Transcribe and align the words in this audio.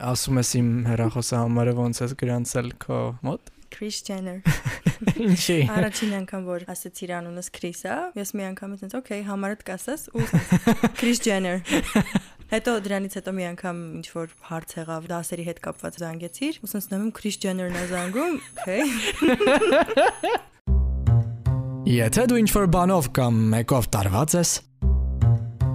Ասում 0.00 0.38
ես 0.40 0.50
իմ 0.56 0.68
հեռախոսը 0.88 1.36
համարը 1.36 1.72
ոնց 1.76 1.98
ես 2.00 2.12
գրանցել 2.16 2.68
քո 2.80 2.98
մոտ։ 3.28 3.50
Chris 3.72 3.98
Jenner։ 4.06 4.38
Ինչի։ 5.20 5.68
Առաջին 5.68 6.14
անգամ 6.22 6.46
որ 6.48 6.64
ասեցի 6.72 7.04
իր 7.04 7.12
անունս 7.18 7.50
Chris 7.52 7.82
է, 7.84 7.96
ես 8.16 8.32
մի 8.32 8.46
անգամ 8.46 8.72
ասեցի, 8.78 8.96
«Okay, 9.02 9.20
համարդ 9.28 9.60
կասես» 9.68 10.06
ու 10.16 10.24
Chris 10.96 11.20
Jenner։ 11.24 11.60
Հետո 12.52 12.70
դրանից 12.88 13.12
հետո 13.20 13.30
մի 13.36 13.44
անգամ 13.52 13.76
ինչ 14.00 14.06
որ 14.16 14.32
հարց 14.48 14.74
եղավ 14.80 15.02
դասերի 15.12 15.44
հետ 15.52 15.62
կապված 15.68 16.00
զանգեցիր, 16.00 16.54
ու 16.64 16.68
ասես 16.72 16.88
նայում 16.92 17.12
Chris 17.20 17.36
Jenner-ն 17.44 17.76
է 17.76 17.84
զանգում, 17.92 18.34
okay։ 18.64 18.80
Եթե 22.00 22.22
դու 22.32 22.40
ինչ 22.46 22.50
որ 22.56 22.66
բանով 22.80 23.12
կամ 23.16 23.32
մեկով 23.56 23.84
տարված 23.92 24.40
ես, 24.40 24.50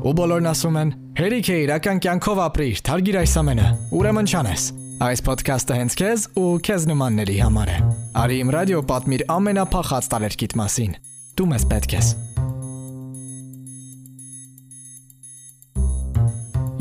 ու 0.08 0.14
բոլորն 0.16 0.48
ասում 0.48 0.78
են. 0.80 0.92
«Հերիք 1.18 1.48
է 1.52 1.56
իրական 1.66 1.98
կյանքով 2.06 2.40
ապրիր, 2.48 2.78
թարգիր 2.88 3.18
այս 3.22 3.34
ամենը»։ 3.42 3.68
Ուրեմն 3.98 4.30
չանես։ 4.32 4.64
Այս 5.08 5.22
ոդքասթը 5.28 5.76
հենց 5.78 5.98
քեզ 6.00 6.22
ու 6.40 6.46
քեզ 6.68 6.86
նմանների 6.90 7.36
համար 7.44 7.70
է։ 7.74 7.78
Արի 8.22 8.38
իմ 8.44 8.54
ռադիո 8.56 8.80
պատմիր 8.92 9.26
ամենափախած 9.36 10.10
տարերկիտ 10.14 10.56
մասին։ 10.62 10.96
Դու 11.38 11.50
մեզ 11.52 11.68
պետք 11.74 11.98
ես։ 11.98 12.08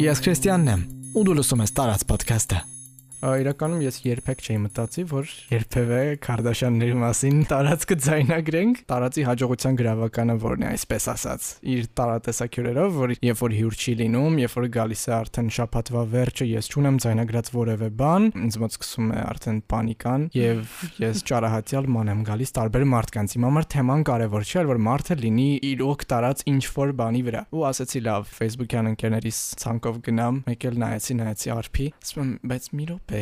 Ես 0.06 0.24
Քրիստիանն 0.24 0.72
եմ, 0.76 0.88
ու 1.16 1.26
դու 1.26 1.36
լսում 1.40 1.66
ես 1.66 1.76
տարած 1.76 2.08
ոդքասթը։ 2.12 2.75
Իրականում 3.26 3.80
ես 3.82 3.96
երբեք 4.04 4.42
չէի 4.44 4.56
մտածի, 4.62 5.02
որ 5.10 5.30
երբևէ 5.50 6.00
Քարդաշյանների 6.22 6.96
մասին 7.00 7.40
տարածքը 7.50 7.96
ձայնագրենք։ 8.06 8.82
Տարածի 8.92 9.24
հաջողության 9.26 9.78
գրավականը 9.80 10.36
որն 10.44 10.62
է, 10.62 10.68
այսպես 10.76 11.06
ասած, 11.12 11.48
իր 11.74 11.88
տարատեսակյուրերով, 11.98 12.98
որ 13.00 13.14
երբ 13.26 13.40
որ 13.42 13.56
հյուր 13.56 13.78
չի 13.82 13.94
լինում, 14.02 14.38
երբ 14.44 14.54
որ 14.56 14.68
գալիս 14.76 15.02
է 15.06 15.14
արդեն 15.16 15.50
շաբաթվա 15.56 16.02
վերջը, 16.14 16.46
ես 16.54 16.70
ճունեմ 16.76 17.00
ձայնագրած 17.02 17.50
որևէ 17.56 17.90
բան, 17.98 18.28
ինձ 18.46 18.58
մոտ 18.62 18.76
սկսում 18.76 19.10
է 19.10 19.20
արդեն 19.26 19.58
պանիկան 19.74 20.28
եւ 20.36 20.76
ես 21.02 21.24
ճարահատյալ 21.26 21.90
ման 21.96 22.12
եմ 22.14 22.23
գալիս 22.30 22.54
տարբեր 22.56 22.86
մարդկանց։ 22.95 23.36
Իմ 23.36 23.46
համար 23.46 23.68
թեման 23.74 24.06
կարևոր 24.06 24.46
չէ, 24.46 24.64
որ 24.70 24.82
մարդը 24.86 25.18
լինի 25.24 25.48
իր 25.66 25.84
օգ 25.86 26.06
տարած 26.14 26.45
ինչ 26.52 26.64
որ 26.76 26.95
բանի 27.01 27.23
վրա։ 27.26 27.42
Ու 27.56 27.66
ասեցի 27.70 28.02
լավ, 28.06 28.30
Facebook-յան 28.36 28.90
ընկերներիս 28.92 29.40
ցանկով 29.62 30.01
գնամ, 30.06 30.42
մեկ 30.46 30.66
էլ 30.70 30.80
նայեցի, 30.84 31.18
նայեցի 31.23 31.54
արփի, 31.56 31.86
ասում 32.06 32.26
եմ, 32.26 32.32
բայց 32.52 32.70
մի 32.76 32.88
րոպե 32.92 33.15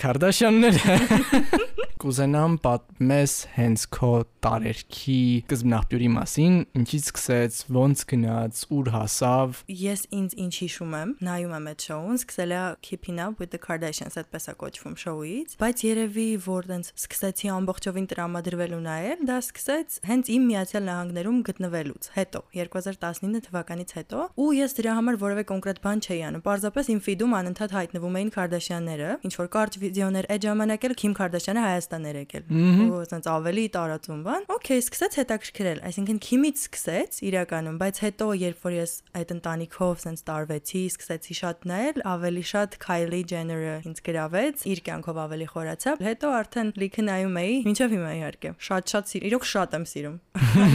Քարդաշյանները 0.00 0.98
կուզենամ 2.02 2.54
պատմես 2.64 3.34
հենց 3.56 3.84
քո 3.96 4.10
տարերքի 4.44 5.20
սկզբնաղբյուրի 5.46 6.08
մասին, 6.12 6.56
ինչից 6.76 7.06
սկսեց, 7.08 7.60
ոնց 7.76 8.02
գնաց, 8.10 8.60
ուր 8.76 8.90
հասավ։ 8.94 9.60
Ես 9.80 10.02
ինձ 10.16 10.36
ինչ 10.44 10.52
հիշում 10.60 10.96
եմ, 11.00 11.14
նայում 11.26 11.54
եմ 11.56 11.68
այդ 11.72 11.86
շոուն, 11.86 12.20
սկսել 12.20 12.52
է 12.56 12.60
Keeping 12.86 13.20
Up 13.24 13.40
with 13.40 13.52
the 13.54 13.60
Kardashians, 13.62 14.18
այդպես 14.20 14.46
է 14.46 14.54
կոչվում 14.60 14.96
շոուից, 15.02 15.56
բայց 15.62 15.84
երևի 15.86 16.26
որ 16.46 16.68
դենց 16.70 16.92
սկսեցի 17.00 17.50
ամբողջովին 17.56 18.08
տրամադրվել 18.12 18.76
ու 18.76 18.82
նայել, 18.86 19.24
դա 19.26 19.38
սկսեց 19.46 19.98
հենց 20.10 20.30
իմ 20.36 20.46
Միացյալ 20.52 20.86
Նահանգներում 20.86 21.40
գտնվելուց 21.48 22.10
հետո, 22.16 22.42
2019 22.56 23.46
թվականից 23.46 23.96
հետո, 23.96 24.26
ու 24.36 24.50
ես 24.56 24.76
դրա 24.76 24.96
համար 25.00 25.20
որևէ 25.26 25.46
կոնկրետ 25.50 25.82
բան 25.86 26.04
չէի 26.06 26.20
անում։ 26.26 26.44
Պարզապես 26.46 26.90
իմ 26.96 27.00
ֆիդում 27.06 27.36
անընդհատ 27.40 27.76
հայտնվում 27.76 28.16
էին 28.20 28.30
Քարդաշյանները, 28.36 29.10
ինչ 29.26 29.34
որ 29.36 29.50
կարճ 29.56 29.78
վիդեոներ 29.86 30.28
այդ 30.36 30.46
ժամանակ 30.46 30.86
էլ 30.86 30.94
Քիմ 30.96 31.16
Քարդաշյանը 31.16 31.62
Հայաստան 31.86 32.06
էր 32.10 32.16
եկել։ 32.18 32.44
Ու 32.86 32.98
ասենց 33.04 33.26
ավելի 33.30 33.64
տարածում 33.76 34.22
բան։ 34.26 34.46
Okay, 34.56 34.78
սկսեց 34.82 35.16
հետաքրքրել, 35.20 35.78
այսինքն 35.86 36.18
Քիմից 36.26 36.62
սկսեց 36.66 37.18
իրականում, 37.30 37.76
բայց 37.82 38.00
հետո 38.06 38.26
երբ 38.42 38.64
որ 38.66 38.74
ես 38.76 38.92
այդ 39.20 39.34
ընտանիքով 39.36 39.92
ասենց 39.96 40.24
տարվեցի, 40.26 40.82
սկսեցի 40.96 41.36
շատ 41.40 41.66
նայել, 41.70 42.00
ավելի 42.10 42.44
շատ 42.50 42.76
Kylie 42.82 43.22
Jenner-ը 43.30 43.76
ինձ 43.86 44.02
գրավեց, 44.06 44.66
իր 44.66 44.82
կյանքով 44.86 45.20
ավելի 45.26 45.46
խորացա։ 45.54 45.94
Հետո 46.06 46.32
արդեն 46.40 46.72
լիքը 46.82 47.06
նայում 47.06 47.38
էի, 47.46 47.56
ինչեվ 47.70 47.96
հիմա 47.96 48.12
իհարկե։ 48.16 48.54
Շատ-շատ 48.66 49.12
սիր, 49.14 49.26
իրոք 49.30 49.46
շատ 49.46 49.76
եմ 49.76 49.86
սիրում։ 49.94 50.16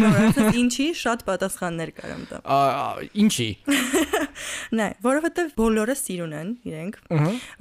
ինչի 0.61 0.87
շատ 1.01 1.25
պատասխաններ 1.27 1.93
կարամ 1.99 2.23
տամ։ 2.31 3.05
Ինչի։ 3.25 3.49
Նայ, 4.77 4.89
որովհետև 5.03 5.51
բոլորը 5.57 5.95
սիրուն 5.99 6.33
են 6.39 6.51
իրենք, 6.71 6.97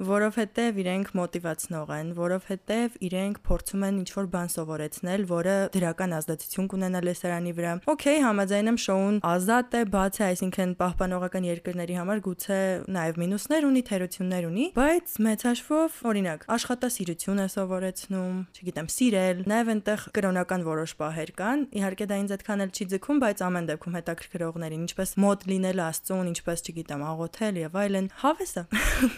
որովհետև 0.07 0.79
իրենք 0.81 1.11
մոտիվացնող 1.19 1.91
են, 1.97 2.11
որովհետև 2.17 2.95
իրենք 3.11 3.40
փորձում 3.45 3.85
են 3.87 3.99
ինչ-որ 4.01 4.27
բան 4.31 4.51
սովորեցնել, 4.55 5.25
որը 5.31 5.55
դրական 5.75 6.15
ազդեցություն 6.17 6.69
կունենա 6.71 7.01
լեսարանի 7.07 7.53
վրա։ 7.57 7.73
Okay, 7.91 8.17
համաձայն 8.25 8.71
եմ 8.71 8.79
շոուն 8.85 9.17
ազատ 9.31 9.77
է, 9.77 9.81
բաց 9.95 10.19
է, 10.21 10.23
այսինքն 10.31 10.73
պահպանողական 10.81 11.47
երկրների 11.51 11.95
համար 12.01 12.21
գուցե 12.25 12.59
նաև 12.95 13.19
մինուսներ 13.21 13.67
ունի, 13.71 13.81
թերություններ 13.91 14.47
ունի, 14.51 14.65
բայց 14.77 15.15
մեծ 15.25 15.45
հաշվով, 15.51 15.99
օրինակ, 16.11 16.45
աշխատասիրություն 16.55 17.41
է 17.41 17.47
սովորեցնում, 17.51 18.35
չգիտեմ, 18.61 18.91
սիրել, 18.91 19.43
նաև 19.51 19.71
այնտեղ 19.71 20.05
կրոնական 20.15 20.65
որոշ 20.67 20.95
պահեր 21.01 21.31
կան։ 21.41 21.65
Իհարկե 21.81 22.07
դա 22.11 22.19
ինձ 22.21 22.33
այդքան 22.35 22.63
էլ 22.65 22.71
չի 22.71 22.85
ձգում, 22.91 23.21
բայց 23.21 23.43
ամեն 23.47 23.69
դեպքում 23.71 23.95
հետաքրքրողներին, 24.01 24.83
ինչպես 24.91 25.13
մոտ 25.21 25.45
լինել 25.51 25.81
Աստծուն, 25.81 26.31
ինչպես 26.31 26.63
չգիտեմ, 26.71 27.05
աղոթել 27.11 27.59
եւ 27.61 27.77
այլն, 27.81 28.07
հավեսը։ 28.21 28.63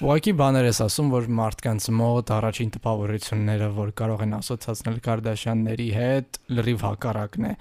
Ուղղակի 0.04 0.34
բաներ 0.40 0.68
ես 0.70 0.80
ասում, 0.84 1.10
որ 1.14 1.30
մարդկանց 1.40 1.88
մոտ 2.00 2.32
առաջին 2.38 2.72
տպավորությունները, 2.78 3.68
որ 3.78 3.90
կարող 4.00 4.13
են 4.24 4.36
ասոցացնել 4.38 5.00
Կարդաշյանների 5.08 5.90
հետ, 5.98 6.40
լրիվ 6.58 6.86
հակառակն 6.88 7.48
է։ 7.50 7.54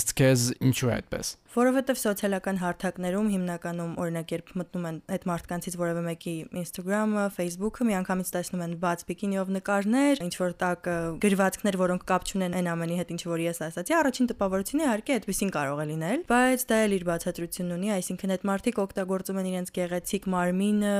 Ըստ 0.00 0.14
քեզ 0.20 0.46
ինչու 0.70 0.90
է 0.90 0.94
այդպես 0.96 1.32
որովհետև 1.50 1.98
սոցիալական 1.98 2.58
հարթակներում 2.60 3.28
հիմնականում 3.34 3.94
օրինակ 3.98 4.32
երբ 4.36 4.50
մտնում 4.60 4.84
են 4.90 4.98
այդ 5.16 5.24
մարդկանցից 5.30 5.76
որևէ 5.80 6.02
մեկի 6.06 6.34
Instagram-ը, 6.60 7.24
Facebook-ը, 7.34 7.86
միանգամից 7.90 8.30
տեսնում 8.36 8.62
են 8.66 8.76
բաց 8.84 9.02
բիկինիով 9.08 9.50
նկարներ, 9.56 10.22
ինչ 10.26 10.34
որ 10.38 10.54
տակ 10.60 10.88
գրվածքներ, 11.24 11.78
որոնք 11.80 12.04
կապ 12.10 12.28
չունեն 12.30 12.54
այն 12.60 12.70
ամենի 12.70 12.98
հետ, 13.00 13.10
ինչ 13.10 13.22
որ 13.30 13.42
ես 13.50 13.60
ասացի, 13.66 13.96
առաջին 13.98 14.30
տպավորությունը 14.30 14.86
իհարկե 14.86 15.16
այդպեսին 15.18 15.50
կարող 15.58 15.80
է 15.80 15.86
լինել, 15.90 16.22
բայց 16.30 16.64
դա 16.70 16.78
էլ 16.86 16.94
իր 17.00 17.04
բացատրությունն 17.10 17.74
ունի, 17.80 17.90
այսինքն 17.98 18.34
այդ 18.36 18.46
մարդիկ 18.50 18.80
օգտագործում 18.84 19.40
են 19.40 19.50
իրենց 19.50 19.74
գեղեցիկ 19.80 20.30
մարմինը 20.30 20.94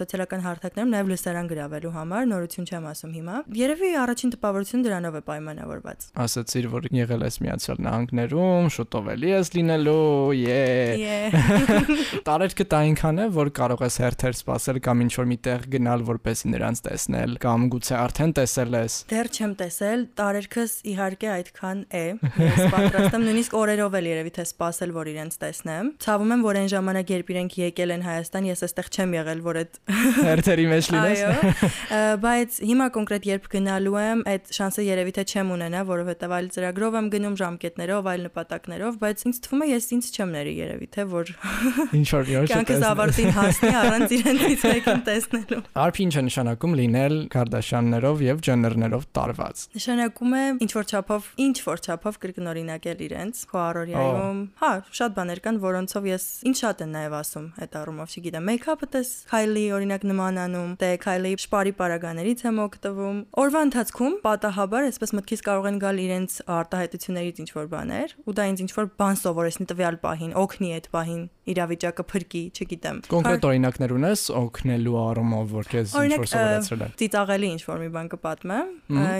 սոցիալական 0.00 0.44
հարթակներում 0.48 0.94
նաև 0.94 1.12
լսարան 1.12 1.50
գրավելու 1.52 1.94
համար, 1.94 2.28
նորություն 2.32 2.68
չեմ 2.72 2.88
ասում 2.94 3.14
հիմա։ 3.14 3.36
Երևի 3.60 3.90
առաջին 4.04 4.34
տպավորությունը 4.34 4.88
դրանով 4.88 5.14
է 5.14 5.22
պայմանավորված։ 5.28 6.08
Ասացիր, 6.24 6.68
որ 6.74 6.88
եղել 6.94 7.24
ես 7.24 7.38
Միացյալ 7.44 7.82
Նահանգներում, 7.84 8.70
շուտով 8.74 9.10
էլի 9.14 9.32
ես 9.34 9.52
լինել 9.54 9.73
լինելու, 9.74 10.34
yeah։ 10.38 11.34
Տարերքը 12.26 12.64
դա 12.70 12.80
այնքան 12.84 13.20
է, 13.24 13.26
որ 13.34 13.50
կարող 13.56 13.82
ես 13.84 13.96
հերթեր 14.02 14.36
սпасել 14.38 14.78
կամ 14.84 15.02
ինչ 15.04 15.12
որ 15.18 15.28
միտեղ 15.30 15.64
գնալ, 15.74 16.04
որպեսի 16.08 16.50
նրանց 16.54 16.82
տեսնել 16.84 17.34
կամ 17.42 17.66
գուցե 17.74 17.94
արդեն 17.98 18.34
տեսել 18.38 18.76
ես։ 18.78 18.98
Դեռ 19.10 19.30
չեմ 19.34 19.54
տեսել, 19.60 20.04
տարերքս 20.20 20.74
իհարկե 20.94 21.30
այդքան 21.34 21.82
է։ 21.94 22.04
Ես 22.44 22.62
պատրաստ 22.74 23.18
եմ 23.18 23.24
նույնիսկ 23.24 23.56
օրերով 23.64 23.98
էլ 23.98 24.08
երևի 24.14 24.32
թե 24.34 24.46
սпасել, 24.54 24.94
որ 24.94 25.10
իրենց 25.14 25.38
տեսնեմ։ 25.44 25.90
Ցավում 26.04 26.34
եմ, 26.34 26.44
որ 26.44 26.58
այն 26.60 26.70
ժամանակ, 26.74 27.12
երբ 27.14 27.32
իրենք 27.34 27.58
եկել 27.64 27.94
են 27.94 28.04
Հայաստան, 28.04 28.48
ես 28.50 28.64
այստեղ 28.64 28.90
չեմ 28.94 29.14
եղել, 29.18 29.42
որ 29.44 29.60
այդ 29.64 29.78
հերթերի 30.28 30.66
մեջ 30.74 30.90
լինես։ 30.94 31.24
Այո։ 31.24 32.02
Բայց 32.24 32.58
հիմա 32.64 32.88
կոնկրետ 32.94 33.28
երբ 33.30 33.48
գնալու 33.54 33.96
եմ, 34.04 34.24
այդ 34.34 34.52
շանսը 34.54 34.84
երևի 34.84 35.14
թե 35.14 35.24
չեմ 35.34 35.52
ունենա, 35.54 35.84
որովհետև 35.88 36.34
այլ 36.34 36.48
ծրագրով 36.54 36.98
եմ 37.00 37.08
գնում 37.14 37.38
ժամկետներով, 37.40 38.08
այլ 38.14 38.24
նպատակներով, 38.28 38.98
բայց 39.04 39.24
ինձ 39.24 39.40
թվում 39.44 39.63
է 39.63 39.63
ես 39.68 39.86
ինձ 39.94 40.08
չեմ 40.14 40.32
ների 40.34 40.52
երևի, 40.58 40.86
թե 40.94 41.04
որ 41.10 41.30
ինչ 41.98 42.08
որ 42.14 42.30
յոր 42.32 42.48
կյանքս 42.50 42.84
ավարտին 42.90 43.30
հասնի 43.38 43.70
առանց 43.80 44.14
իրենից 44.18 44.64
մեկին 44.70 45.02
տեսնելու։ 45.08 45.60
Արփի 45.84 46.04
ինչ 46.04 46.14
է 46.14 46.22
նշանակում 46.28 46.76
լինել 46.80 47.14
Կարդաշյաններով 47.34 48.24
եւ 48.24 48.42
Ջեներներով 48.48 49.06
տարված։ 49.18 49.64
Նշանակում 49.74 50.34
է 50.34 50.42
ինչ 50.64 50.70
որ 50.74 50.88
չափով, 50.94 51.28
ինչ 51.44 51.56
որ 51.64 51.84
չափով 51.84 52.18
կրկնօրինակել 52.24 53.04
իրենց 53.04 53.42
քո 53.50 53.60
առօրյայում։ 53.64 54.40
Հա, 54.64 54.72
շատ 55.00 55.16
բաներ 55.18 55.42
կան, 55.44 55.60
որոնցով 55.64 56.08
ես 56.10 56.24
ինչ 56.50 56.56
շատ 56.64 56.84
են 56.84 56.94
նաեւ 56.94 57.16
ասում 57.20 57.46
այդ 57.64 57.76
առումով, 57.80 58.14
չգիտեմ, 58.14 58.48
մեյքափը 58.50 58.88
տես 58.94 59.10
Kylie 59.30 59.66
օրինակ 59.74 60.06
նման 60.10 60.40
անում, 60.44 60.70
դե 60.80 60.90
Kylie 61.04 61.34
շպարի 61.44 61.72
պարագաներից 61.80 62.44
եմ 62.44 62.60
օգտվում։ 62.64 63.18
Օրվա 63.44 63.62
ընթացքում 63.68 64.14
պատահաբար 64.24 64.88
այսպես 64.90 65.14
մտքից 65.18 65.44
կարող 65.48 65.68
են 65.70 65.78
գալ 65.84 66.00
իրենց 66.04 66.36
արտահայտություններից 66.54 67.40
ինչ 67.44 67.50
որ 67.54 67.68
բաներ, 67.74 68.14
ու 68.24 68.34
դա 68.34 68.46
ինձ 68.52 68.64
ինչ 68.64 68.70
որ 68.74 68.88
բան 69.00 69.20
սովորեցնի 69.54 69.70
տվյալ 69.70 69.96
պահին, 70.02 70.32
օգնի 70.34 70.68
այդ 70.74 70.86
պահին 70.90 71.20
իրավիճակը 71.44 72.04
փրկի, 72.08 72.42
չգիտեմ։ 72.54 73.00
Կոնկրետ 73.10 73.46
օրինակներ 73.48 73.92
ունես 73.94 74.22
օգնելու 74.38 74.94
առումով, 75.04 75.50
որ 75.54 75.68
քեզ 75.74 75.94
ինչ 76.00 76.18
որ 76.22 76.28
սովորեցրել 76.32 76.84
է։ 76.84 76.88
Ծիծաղելի 77.00 77.50
ինչ 77.54 77.62
որ 77.68 77.82
մի 77.84 77.88
բան 77.94 78.08
կպատմեմ։ 78.14 78.70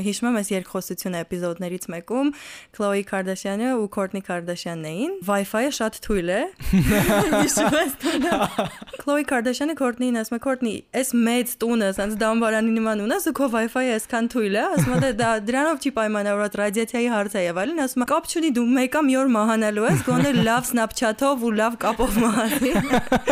Հիշում 0.04 0.28
եմ 0.30 0.38
այս 0.40 0.50
երկխոսություն 0.54 1.18
էպիզոդներից 1.20 1.86
մեկում 1.94 2.30
Քլոյի 2.78 3.04
Քարդաշյանը 3.10 3.68
ու 3.74 3.88
Քորտնի 3.94 4.22
Քարդաշյանն 4.24 4.88
էին։ 4.94 5.12
Wi-Fi-ը 5.28 5.72
շատ 5.78 5.98
թույլ 6.04 6.32
է։ 6.34 6.40
Հիշում 7.44 7.76
ես 7.80 7.94
դա։ 8.24 8.38
Քլոյի 9.04 9.26
Քարդաշյանը 9.34 9.76
Քորտնին 9.84 10.20
ասում 10.24 10.38
է 10.38 10.40
Քորտնի, 10.44 10.74
այս 11.04 11.12
մեծ 11.28 11.54
տունը, 11.64 11.90
ասած 11.94 12.16
դամբարանի 12.24 12.74
նման 12.78 13.04
ունես 13.04 13.28
ու 13.28 13.34
քո 13.38 13.48
Wi-Fi-ը 13.54 13.94
այսքան 13.94 14.30
թույլ 14.34 14.54
է, 14.54 14.64
ասում 14.74 14.94
է 14.94 15.12
դա 15.20 15.30
դրանով 15.44 15.84
չի 15.84 15.92
պայմանավորված 15.98 16.58
ռադիացիայի 16.60 17.08
հարցը 17.14 17.44
եւ 17.44 17.60
այլն, 17.64 17.82
ասում 17.84 18.04
է 18.04 18.08
կապ 18.14 18.30
չունի 18.32 18.50
դու 18.54 18.66
մեկա 18.74 19.02
մի 19.04 19.16
օր 19.20 19.32
մահանալու 19.34 19.86
ես, 19.90 20.04
գոնե 20.08 20.32
լավ 20.44 20.68
Snapchat-ով 20.70 21.44
ու 21.44 21.54
լավ 21.60 21.78
կապով 21.84 22.13
մասին։ 22.22 22.78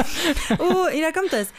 Ու 0.67 0.83
իրական 0.99 1.29
տես, 1.33 1.53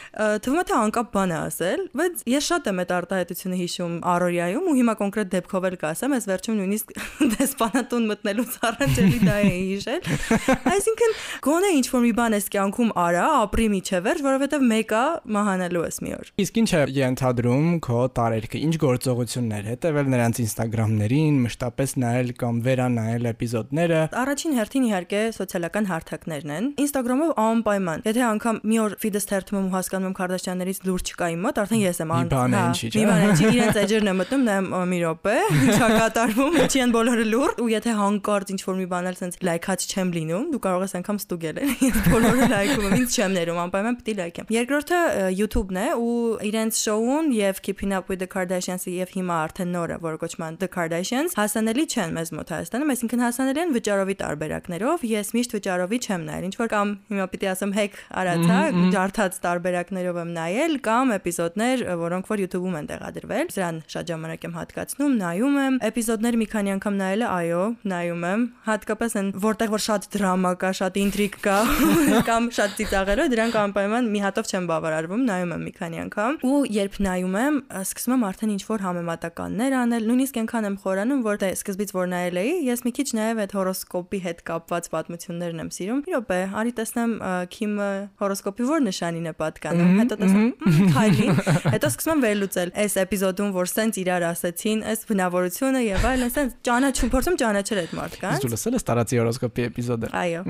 թվում 0.44 0.60
է 0.60 0.64
թե 0.68 0.76
անկապ 0.80 1.10
բան 1.14 1.34
է 1.34 1.38
ասել, 1.40 1.82
բայց 1.98 2.24
ես 2.34 2.48
շատ 2.50 2.68
եմ 2.70 2.80
այդ 2.84 2.92
արտահայտությունը 2.98 3.58
հիշում 3.60 3.94
Արորիայում 4.14 4.68
ու 4.70 4.74
հիմա 4.78 4.94
կոնկրետ 5.00 5.30
դեպքով 5.34 5.66
էլ 5.68 5.76
կասեմ, 5.84 6.14
ես 6.14 6.28
վերջում 6.30 6.58
նույնիսկ 6.60 6.92
դեսպանատուն 7.34 8.08
մտնելուց 8.10 8.56
առաջ 8.68 8.98
էլի 9.04 9.20
դա 9.24 9.36
էի 9.44 9.62
հիշել։ 9.74 10.00
Այսինքն 10.74 11.14
գոնե 11.44 11.70
ինչ 11.78 11.86
որ 11.94 12.04
մի 12.04 12.12
բան 12.18 12.36
ես 12.38 12.48
կյանքում 12.54 12.92
արա, 13.04 13.26
ապրի 13.44 13.66
միջև 13.74 14.04
վերջ, 14.04 14.24
որովհետև 14.24 14.66
մեկը 14.74 15.02
մահանալու 15.34 15.84
ես 15.84 15.98
մի 16.04 16.14
օր։ 16.18 16.30
Իսկ 16.44 16.60
ինչ 16.64 16.70
է 16.74 16.82
ենթադրում 16.94 17.68
քո 17.84 18.00
տարերքը, 18.18 18.62
ինչ 18.64 18.74
գործողություններ, 18.84 19.68
հետեւել 19.74 20.10
նրանց 20.14 20.40
Instagram-ներին, 20.44 21.38
մշտապես 21.44 21.94
նայել 22.04 22.32
կամ 22.40 22.60
վերանայել 22.64 23.28
էպիզոդները։ 23.34 24.00
Առաջին 24.24 24.56
հերթին 24.58 24.86
իհարկե 24.88 25.22
սոցիալական 25.38 25.88
հարթակներն 25.90 26.54
են։ 26.54 26.68
Instagram-ով 27.14 27.38
անպայման։ 27.38 28.02
Եթե 28.04 28.22
անգամ 28.26 28.56
մի 28.64 28.78
օր 28.82 28.94
feed-ս 29.02 29.26
թերթում 29.30 29.58
ու 29.58 29.72
հասկանում 29.74 30.08
եմ 30.08 30.14
Քարդաշյաններից 30.18 30.78
լուրջ 30.84 31.10
չկա 31.14 31.26
իմ 31.34 31.44
մոտ, 31.44 31.58
արդեն 31.62 31.82
ես 31.84 32.00
եմ 32.04 32.12
ան։ 32.14 32.24
Մի 32.24 32.34
բան 32.34 32.54
է 32.54 32.62
ինչի, 32.64 32.88
չէ։ 32.90 33.04
Մի 33.04 33.06
բան 33.10 33.34
չի 33.34 33.46
իրենց 33.54 33.78
էջերն 33.84 34.10
եմ 34.10 34.18
մտնում, 34.20 34.44
նայեմ 34.48 34.68
մի 34.90 34.98
րոպե, 35.04 35.36
ինչա 35.64 35.88
կատարվում, 35.94 36.58
ինչի 36.64 36.82
են 36.84 36.94
բոլորը 36.94 37.26
լուրջ 37.34 37.62
ու 37.64 37.68
եթե 37.74 37.94
հանկարծ 38.00 38.52
ինչ 38.54 38.60
որ 38.64 38.78
մի 38.80 38.86
բան 38.94 39.08
էլ 39.10 39.18
sense 39.20 39.44
լայքած 39.44 39.86
չեմ 39.94 40.12
լինում, 40.14 40.44
դու 40.54 40.62
կարող 40.64 40.84
ես 40.84 40.96
անգամ 40.98 41.20
ստուգել 41.24 41.60
են։ 41.64 41.74
Ես 41.84 41.98
բոլորը 42.14 42.48
լայքում 42.54 42.84
եմ, 42.84 42.96
ինձ 43.04 43.14
չեմ 43.14 43.34
ներում, 43.34 43.60
անպայման 43.64 43.98
պիտի 44.00 44.14
լայքեմ։ 44.20 44.52
Երկրորդը 44.54 45.00
YouTube-ն 45.34 45.80
է 45.84 45.88
ու 46.04 46.14
իրենց 46.50 46.80
շոուն 46.84 47.30
եւ 47.34 47.60
Keeping 47.64 47.94
Up 47.94 48.10
with 48.10 48.22
the 48.24 48.28
Kardashians-ը 48.34 48.94
եւ 48.94 49.14
հիմա 49.14 49.38
արդեն 49.44 49.74
նորը, 49.74 49.98
որը 50.04 50.20
կոչվում 50.24 50.44
է 50.44 50.50
The 50.64 50.70
Kardashians, 50.74 51.36
հասանելի 51.38 51.84
չեն 51.94 52.14
մեզ 52.18 52.32
մոտ 52.34 52.52
Հայաստանում, 52.54 52.92
այսինքն 52.94 53.24
հասանելի 53.24 53.64
են 53.64 53.74
վճարովի 53.74 54.16
տարբերակներով։ 54.24 55.06
Ես 55.14 55.32
միշտ 55.34 55.56
վճարովի 55.58 56.00
չեմ 56.04 56.26
նայել, 56.28 56.48
ինչ 56.48 56.56
որ 56.64 56.70
կամ 56.74 56.94
հիմա 57.10 57.26
պիտի 57.32 57.48
ասեմ 57.50 57.72
հեկ 57.74 57.96
արածա, 58.20 58.58
ջարդած 58.94 59.38
տարբերակներով 59.44 60.18
եմ 60.22 60.30
նայել 60.34 60.74
կամ 60.84 61.12
էպիզոդներ, 61.14 61.84
որոնք 62.00 62.30
որ 62.30 62.42
YouTube-ում 62.44 62.76
են 62.80 62.88
տեղադրվել։ 62.90 63.50
Սրան 63.54 63.80
շատ 63.94 64.10
ժամանակ 64.14 64.46
եմ 64.48 64.54
հատկացնում, 64.58 65.16
նայում 65.20 65.58
եմ։ 65.64 65.78
Էպիզոդներ 65.88 66.38
մի 66.40 66.46
քանի 66.54 66.74
անգամ 66.74 66.98
նայելը, 67.00 67.28
այո, 67.34 67.64
նայում 67.94 68.24
եմ։ 68.30 68.44
Հատկապես 68.64 69.16
են 69.20 69.28
որտեղ 69.44 69.74
որ 69.74 69.84
շատ 69.84 70.08
դրամա 70.14 70.52
կա, 70.64 70.70
շատ 70.80 70.98
ինտրիգ 71.04 71.38
կա 71.44 71.58
կամ 72.28 72.48
շատ 72.54 72.76
ծիծաղերով, 72.78 73.30
դրանք 73.34 73.58
անպայման 73.64 74.10
մի 74.14 74.22
հատով 74.24 74.50
չեմ 74.54 74.68
բավարարվում, 74.70 75.24
նայում 75.28 75.54
եմ 75.54 75.64
մի 75.64 75.72
քանի 75.78 76.02
անգամ։ 76.04 76.38
Ու 76.44 76.60
երբ 76.74 76.98
նայում 77.04 77.36
եմ, 77.44 77.58
սկսում 77.84 78.14
եմ 78.14 78.26
արդեն 78.30 78.54
ինչ 78.54 78.62
որ 78.70 78.84
համեմատականներ 78.84 79.76
անել, 79.84 80.08
նույնիսկ 80.10 80.38
այնքան 80.44 80.68
եմ 80.70 80.76
խորանում, 80.84 81.22
որ 81.24 81.40
դե 81.44 81.50
սկզբից 81.54 81.94
որ 81.94 82.10
նայել 82.14 82.40
էի, 82.44 82.54
ես 82.68 82.84
մի 82.84 82.92
քիչ 82.94 83.08
նաև 83.18 83.42
այդ 83.44 83.54
հորոսկոպի 83.58 84.20
հետ 84.24 84.42
կապված 84.48 84.88
պատմություններն 84.94 85.64
եմ 85.64 85.70
սիրում։ 85.74 86.02
Մի 86.04 86.14
րոպե, 86.14 86.40
արի 86.64 86.72
տեսնեմ 86.94 87.14
Քիմը 87.50 87.88
հորոսկոպի 88.20 88.66
որ 88.68 88.82
նշանին 88.84 89.26
է 89.26 89.32
պատկանում, 89.38 89.92
հետո 89.98 90.16
տեսնում 90.20 90.50
Քայլին, 90.94 91.38
հետո 91.74 91.90
սկսում 91.90 92.12
եմ 92.14 92.22
վերլուծել 92.24 92.72
այս 92.84 92.96
էպիզոդում, 93.02 93.50
որ 93.54 93.70
սենց 93.74 93.98
իրար 94.04 94.26
ասեցին, 94.30 94.82
այս 94.94 95.04
բնավորությունը 95.10 95.82
եւ 95.84 96.06
այլն, 96.10 96.32
սենց 96.34 96.54
ճանաչում, 96.68 97.12
փորձում 97.14 97.38
ճանաչել 97.42 97.80
այդ 97.84 97.94
մարդկանց։ 97.98 98.44
Դու 98.44 98.52
լսել 98.54 98.78
ես 98.78 98.86
տարածի 98.88 99.20
հորոսկոպի 99.24 99.64
էպիզոդը։ 99.64 100.10
Այո։ 100.14 100.42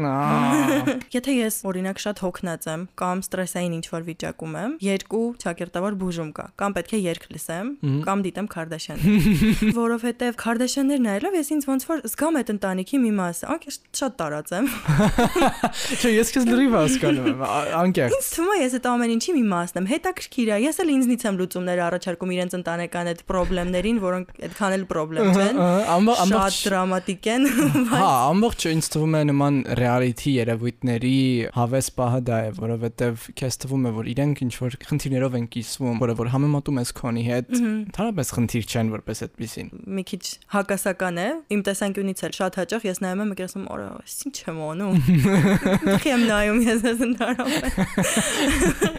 Եթե 1.15 1.37
ես 1.39 1.59
օրինակ 1.65 2.03
շատ 2.05 2.23
հոգնած 2.25 2.69
եմ 2.75 2.87
կամ 3.01 3.25
ստրեսային 3.25 3.77
ինչ-որ 3.79 4.05
վիճակում 4.05 4.57
եմ, 4.65 4.77
երկու 4.85 5.25
ճակերտավոր 5.45 5.99
բուժում 6.05 6.31
կա։ 6.35 6.47
Կամ 6.61 6.77
պետք 6.79 6.95
է 6.95 7.01
երգ 7.05 7.27
լսեմ, 7.35 7.73
կամ 8.05 8.25
դիտեմ 8.25 8.49
Քարդաշյաններ։ 8.55 9.75
Որովհետեւ 9.85 10.39
Քարդաշյաններ 10.45 11.05
նայելով 11.05 11.39
ես 11.39 11.53
ինձ 11.55 11.69
ոնց 11.71 11.87
որ 11.91 12.05
զգամ 12.05 12.39
այդ 12.41 12.53
ընտանիքի 12.55 13.01
մի 13.05 13.13
մասը, 13.15 13.49
անկես 13.55 13.79
շատ 13.95 14.17
տարած 14.21 14.55
եմ։ 14.55 14.71
Չէ, 16.01 16.13
ես 16.15 16.34
քեզ 16.35 16.49
լրիվ 16.51 16.75
հասկանում 16.75 17.29
եմ, 17.31 17.45
անկեղծ։ 17.85 18.15
Ինձ 18.15 18.29
թվում 18.35 18.55
է 18.55 18.59
ես 18.65 18.77
այդ 18.79 18.89
ամեն 18.95 19.15
ինչի 19.15 19.35
մի 19.35 19.45
մասն 19.55 19.81
եմ։ 19.81 19.89
Հետաքրքիր 19.95 20.51
է, 20.55 20.59
ես 20.65 20.81
էլ 20.85 20.93
ինձնից 20.95 21.25
եմ 21.25 21.39
լուծումներ 21.45 21.83
առաջարկում 21.85 22.35
իրենց 22.35 22.57
ընտանեկան 22.59 23.11
այդ 23.15 23.23
խնդիրներին, 23.35 23.99
որոնք 24.05 24.33
այդքան 24.45 24.75
էլ 24.75 24.85
խնդրեմ 24.95 25.29
չեն։ 25.35 25.59
Շատ 26.35 26.59
դրամատիկ 26.65 27.29
են։ 27.35 27.47
Հա, 27.95 28.03
ամբողջ 28.35 28.67
ինձ 28.75 28.89
թվում 28.95 29.15
է 29.15 29.23
նման 29.31 29.59
reality 29.79 30.35
երևույթների 30.35 31.19
հավես 31.55 31.91
պահը 31.99 32.21
դա 32.29 32.39
է, 32.45 32.51
որովհետև 32.59 33.27
քեզ 33.41 33.59
թվում 33.65 33.85
է, 33.85 33.93
որ 33.99 34.11
իրենք 34.15 34.43
ինչ 34.45 34.53
որ 34.65 34.77
խնդիրներով 34.89 35.37
են 35.39 35.47
կիսվում, 35.55 35.99
որը 36.05 36.17
որ 36.21 36.31
համեմատում 36.35 36.81
ես 36.85 36.93
քոնի 36.99 37.25
հետ, 37.29 37.53
ընդհանրապես 37.65 38.33
խնդիր 38.35 38.69
չեն 38.75 38.93
որպես 38.95 39.25
այդպեսին։ 39.25 39.71
Մի 39.95 40.05
քիչ 40.11 40.23
հակասական 40.55 41.21
է։ 41.25 41.29
Իմ 41.55 41.65
տեսանկյունից 41.69 42.25
էլ 42.25 42.35
շատ 42.39 42.59
հաճախ 42.61 42.87
ես 42.89 43.03
նայում 43.05 43.25
եմ 43.25 43.35
ու 43.35 43.45
ասում, 43.45 43.65
«Օրա, 43.75 43.89
ինչ 44.25 44.37
եմ 44.45 44.61
անում»։ 44.65 44.97
Դուք 45.85 46.07
եմ 46.15 46.24
նայում 46.29 46.61
ես 46.65 46.85
ես 46.89 47.03
ընդհանրապես։ 47.05 47.75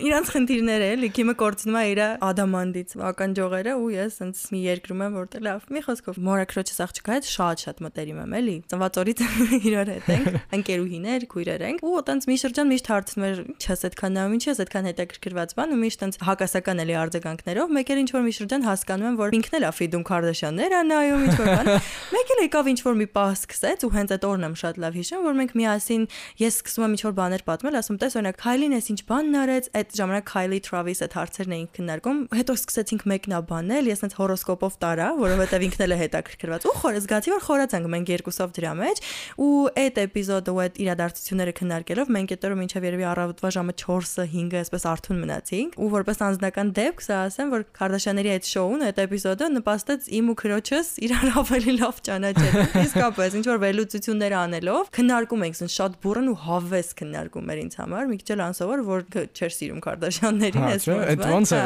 Իրանց 0.06 0.32
խնդիրները 0.36 0.88
էլի, 0.96 1.10
քիմը 1.16 1.36
կորցնում 1.40 1.78
է 1.80 1.84
իր 1.92 2.02
ադամանդից 2.26 2.96
ականջողերը 3.10 3.74
ու 3.82 3.90
ես 3.96 4.18
sense 4.22 4.52
մի 4.54 4.60
երկրում 4.66 5.04
եմ 5.06 5.18
որտեղ 5.20 5.46
լավ։ 5.46 5.66
Մի 5.76 5.82
խոսքով 5.86 6.20
մորակրոջս 6.26 6.82
աղջկա 6.86 7.16
հետ 7.16 7.30
շատ-շատ 7.32 7.82
մտերիմ 7.86 8.20
եմ 8.26 8.36
էլի։ 8.40 8.56
Ծնված 8.72 9.00
օրից 9.02 9.24
իրար 9.66 9.92
հետ 9.96 10.10
ենք, 10.16 10.30
ընկերուհիներ, 10.60 11.26
քույրեր 11.36 11.66
ենք 11.66 11.84
ու 11.86 11.96
այտենց 12.00 12.28
մի 12.30 12.38
շրջան 12.46 12.72
միշտ 12.76 12.90
հարցնում 12.96 13.26
էր, 13.26 13.42
ինչ 13.56 13.64
ես 13.66 13.86
այդքան 13.90 14.16
նայում, 14.16 14.36
ինչ 14.36 14.44
ես 14.46 14.62
այդքան 14.66 14.90
հետաքրքրված 14.90 15.56
բան 15.56 15.76
ու 15.76 15.80
միշտ 15.86 16.06
այտենց 16.06 16.20
հակասական 16.26 16.84
էլի 16.86 16.96
արձագանքներով, 17.06 17.74
մեկ 17.76 17.92
էլ 17.96 18.02
ինչ 18.06 18.10
որ 18.16 18.26
մի 18.26 18.34
շրջան 18.36 18.66
հասկանում 18.66 19.10
եմ, 19.10 19.18
որ 19.20 19.36
ինքն 19.36 19.56
էլ 19.56 19.66
է 19.66 19.72
Ֆիդում 19.76 20.06
Քարդաշյաններ 20.06 20.76
ա 20.76 20.82
նայում 20.86 21.26
ինչ 21.26 21.36
որ 21.36 21.50
բան։ 21.56 21.70
Մեկ 22.16 22.34
էլ 22.36 22.42
եկավ 22.46 22.70
ինչ 22.76 22.80
որ 22.86 22.96
մի 23.00 23.08
պահ 23.16 23.32
սկսեց 23.36 23.86
ու 23.86 23.92
հենց 23.96 24.16
այդ 24.16 24.28
օրն 24.30 24.46
եմ 24.46 24.56
շատ 24.62 24.80
լավ 24.86 24.98
հիշում, 25.00 25.26
որ 25.26 25.38
մենք 25.40 25.56
միասին 25.56 26.04
ես 26.42 26.60
սկսում 26.62 26.86
եմ 26.86 26.96
ինչ 26.96 27.02
որ 27.16 27.22
բաներ 27.22 27.44
պատմել, 27.48 27.76
ասում 27.80 27.98
տես 28.02 28.16
օրինակ 28.20 28.38
Քայլին 28.42 28.74
էս 28.76 28.88
ինչ 28.92 29.00
բանն 29.08 29.36
արեց, 29.40 29.68
այդ 29.80 29.94
ժամանակ 29.96 30.26
Քայլի 30.30 30.60
Թրավիս 30.66 31.02
այդ 31.06 31.16
հարցերն 31.16 31.54
էին 31.56 31.68
քննարկում, 31.76 32.20
հետո 32.36 32.56
սկսեցինք 32.60 33.06
մեկնաբանել, 33.12 33.90
ես 33.92 34.04
այնց 34.06 34.16
հորոսկոպով 34.20 34.76
տարա, 34.84 35.08
որովհետև 35.22 35.66
ինքն 35.66 35.84
էլ 35.86 35.96
է 35.96 35.98
հետաքրքրված։ 36.02 36.66
Ու 36.66 36.76
խորը 36.76 37.02
զգացի, 37.06 37.34
որ 37.36 37.44
խորացանք 37.46 37.90
մենք 37.96 38.12
երկուսով 38.16 38.56
դրա 38.56 38.74
մեջ, 38.76 39.02
ու 39.46 39.52
այդ 39.86 40.00
էպիզոդը 40.06 40.56
ու 40.56 40.62
այդ 40.66 40.80
իրադարձությունները 40.86 41.54
քննարկելով 41.56 42.12
մենք 42.16 42.34
այդտեղը 42.36 42.58
մինչև 42.60 42.86
երևի 42.86 43.06
առավոտվա 43.16 43.50
ժամը 43.56 43.76
4-ը 43.86 44.26
5-ը 44.36 44.60
այսպես 44.66 44.86
արթուն 44.92 45.22
մնացինք, 45.26 45.78
ու 45.86 45.90
որպես 45.96 46.22
անձնական 46.26 46.74
դեպք 46.76 47.06
սա 47.06 47.20
ասեմ, 47.26 47.54
որ 47.56 47.66
Քարդաշյանների 47.76 48.32
այդ 48.36 48.50
շոուն, 48.56 48.86
այդ 48.86 49.02
էպիզոդը 49.06 49.50
նպաստեց 49.56 50.10
իմ 50.16 50.32
ու 50.32 50.38
քրոջս 50.42 50.90
իրար 51.06 51.38
ավելի 51.46 51.76
լավ 51.80 52.02
ճանաչել։ 52.06 52.56
Իսկապես, 52.86 53.38
ինչ 53.40 53.46
որ 53.46 53.62
վերլուծություններ 53.66 54.36
անելով, 54.46 54.92
քննարկում 54.96 55.46
ենք, 55.46 55.56
ասեն 55.56 55.72
շատ 55.76 55.98
բուրըն 56.06 56.30
ու 56.32 56.38
հավես 56.46 56.90
քննարկում 57.00 57.52
էր 57.56 57.62
ինձ 57.66 57.78
համար, 57.82 58.10
մի 58.12 58.18
քիչ 58.22 58.30
էլ 58.36 58.44
անսովոր, 58.46 58.84
որ 58.90 59.06
չէր 59.36 59.54
սիրում 59.56 59.82
Քարդաշյաններին, 59.86 60.66
այս 60.72 60.88
ոնց։ 60.92 61.06
Այդ 61.16 61.26
ոնց 61.36 61.54
է։ 61.56 61.62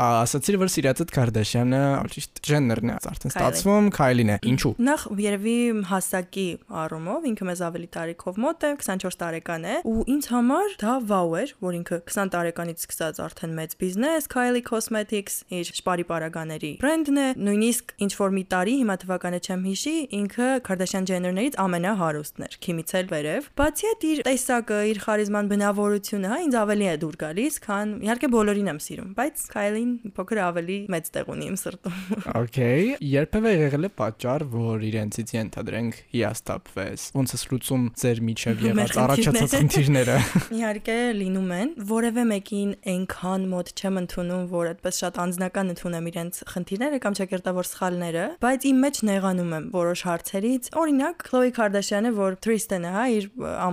Ասացիր, 0.00 0.56
որ 0.60 0.70
սիրածդ 0.72 1.10
Քարդաշյանը 1.12 1.80
ճիշտ 2.14 2.40
ջենդերն 2.46 2.90
է, 2.90 2.94
արդեն 3.10 3.32
ստացվում 3.34 3.88
Քայլին 3.96 4.30
է։ 4.32 4.36
Ինչու։ 4.50 4.70
Նախ 4.86 5.02
երևի 5.20 5.56
հասակի 5.90 6.46
առումով 6.80 7.26
ինքը 7.30 7.48
մեզ 7.50 7.62
ավելի 7.68 7.88
տարիքով 7.96 8.38
մոտ 8.40 8.64
է, 8.64 8.70
24 8.80 9.18
տարեկան 9.20 9.66
է, 9.66 9.74
ու 9.90 10.04
ինձ 10.14 10.28
համար 10.30 10.76
դա 10.80 10.94
վաու 11.10 11.34
էր, 11.40 11.52
որ 11.66 11.76
ինքը 11.80 11.98
20 12.10 12.32
տարեկանից 12.36 12.84
սկսած 12.86 13.20
արդեն 13.26 13.54
մեծ 13.60 13.76
բիզնես, 13.80 14.30
Kylie 14.30 14.64
Cosmetics, 14.70 15.36
իր 15.50 15.72
շպարի 15.80 16.06
պարագաների 16.08 16.72
բրենդն 16.80 17.20
է, 17.20 17.28
նույնիսկ 17.50 17.94
ինչ 18.06 18.12
որ 18.20 18.34
մի 18.38 18.44
տարի, 18.54 18.74
հիմա 18.80 18.96
թվականը 19.04 19.40
չեմ 19.44 19.66
հիշի, 19.68 19.96
ինքը 20.20 20.48
Kardashian 20.70 21.08
Jenner-ներից 21.10 21.58
ամենահարուստն 21.60 22.46
էր, 22.46 22.56
քիմից 22.64 22.94
էլ 23.00 23.10
վերև։ 23.10 23.50
Բացի 23.60 23.89
այդ 23.90 24.04
իր 24.06 24.20
տեսակը, 24.26 24.78
իր 24.90 24.98
խարիզման 25.02 25.48
բնավորությունը, 25.50 26.28
հա, 26.30 26.36
ինձ 26.44 26.56
ավելի 26.60 26.86
է 26.86 26.92
դուր 27.02 27.16
գալիս, 27.20 27.56
քան 27.64 27.94
իհարկե 28.06 28.28
բոլորին 28.34 28.70
եմ 28.70 28.78
սիրում, 28.84 29.08
բայց 29.18 29.42
Kylie-ին 29.50 29.92
փոքր 30.14 30.40
ավելի 30.46 30.76
մեծ 30.94 31.10
տեղ 31.16 31.30
ունի 31.34 31.48
իմ 31.50 31.56
սրտում։ 31.60 31.98
Okay, 32.40 32.94
երբևէ 33.04 33.52
եղել 33.56 33.88
է 33.88 33.90
պատճառ, 34.00 34.44
որ 34.52 34.84
իրենցից 34.90 35.32
ենթադրենք 35.34 35.98
հիաստապվես։ 36.14 37.06
Ոնց 37.18 37.34
է 37.34 37.40
լուծում 37.50 37.84
ձեր 38.00 38.20
միջև 38.30 38.62
եղած 38.64 38.94
առաջացած 39.04 39.54
խնդիրները։ 39.60 40.16
Իհարկե 40.60 40.98
լինում 41.20 41.50
են, 41.56 41.72
որևէ 41.90 42.24
մեկին 42.30 42.70
այնքան 42.94 43.46
մոտ 43.50 43.72
չեմ 43.80 44.00
ընդունում, 44.00 44.44
որ 44.54 44.70
այդպես 44.70 45.00
շատ 45.00 45.20
անձնական 45.24 45.74
ընդունեմ 45.74 46.10
իրենց 46.10 46.40
խնդիրները 46.50 47.00
կամ 47.04 47.18
ճակերտավոր 47.20 47.70
սխալները, 47.70 48.24
բայց 48.44 48.66
իմ 48.70 48.80
մեջ 48.86 49.02
նեղանում 49.10 49.54
եմ 49.60 49.68
որոշ 49.74 50.04
հարցերից։ 50.10 50.70
Օրինակ, 50.80 51.24
Khloe 51.30 51.52
Kardashian-ը, 51.60 52.14
որ 52.20 52.38
Tristan-ը, 52.44 52.94
հա, 52.94 53.04
իր 53.20 53.28